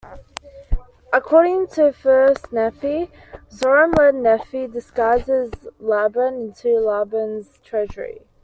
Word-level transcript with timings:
According 1.13 1.67
to 1.73 1.93
"First 1.93 2.51
Nephi", 2.51 3.11
Zoram 3.51 3.95
led 3.95 4.15
Nephi, 4.15 4.65
disguised 4.65 5.29
as 5.29 5.51
Laban, 5.79 6.41
into 6.41 6.79
Laban's 6.79 7.59
treasury. 7.63 8.21